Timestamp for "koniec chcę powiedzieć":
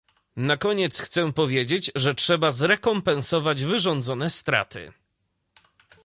0.57-1.91